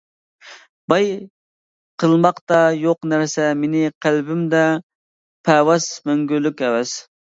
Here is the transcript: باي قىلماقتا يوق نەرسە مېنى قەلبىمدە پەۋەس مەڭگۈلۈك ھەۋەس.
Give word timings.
باي 0.93 1.11
قىلماقتا 2.05 2.59
يوق 2.87 3.11
نەرسە 3.13 3.47
مېنى 3.63 3.85
قەلبىمدە 4.09 4.67
پەۋەس 5.51 5.95
مەڭگۈلۈك 6.11 6.71
ھەۋەس. 6.71 7.03